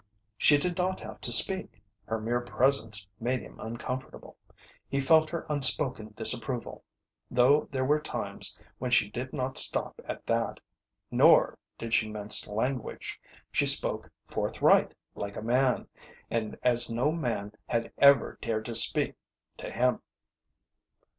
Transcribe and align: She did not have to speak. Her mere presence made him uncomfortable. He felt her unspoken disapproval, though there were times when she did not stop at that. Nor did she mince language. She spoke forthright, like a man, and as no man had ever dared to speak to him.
She 0.35 0.57
did 0.57 0.79
not 0.79 0.99
have 1.01 1.21
to 1.21 1.31
speak. 1.31 1.79
Her 2.05 2.19
mere 2.19 2.41
presence 2.41 3.05
made 3.19 3.41
him 3.41 3.59
uncomfortable. 3.59 4.35
He 4.89 4.99
felt 4.99 5.29
her 5.29 5.45
unspoken 5.47 6.15
disapproval, 6.17 6.83
though 7.29 7.67
there 7.69 7.85
were 7.85 7.99
times 7.99 8.57
when 8.79 8.89
she 8.89 9.11
did 9.11 9.31
not 9.31 9.59
stop 9.59 10.01
at 10.05 10.25
that. 10.25 10.59
Nor 11.11 11.55
did 11.77 11.93
she 11.93 12.09
mince 12.09 12.47
language. 12.47 13.21
She 13.51 13.67
spoke 13.67 14.09
forthright, 14.25 14.95
like 15.13 15.37
a 15.37 15.43
man, 15.43 15.87
and 16.31 16.57
as 16.63 16.89
no 16.89 17.11
man 17.11 17.53
had 17.67 17.91
ever 17.99 18.39
dared 18.41 18.65
to 18.65 18.73
speak 18.73 19.13
to 19.57 19.69
him. 19.69 20.01